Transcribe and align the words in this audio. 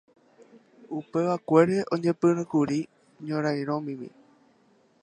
Upevakuére 0.97 1.77
oñepyrũkuri 1.93 2.79
ñorairõmimi. 3.27 4.09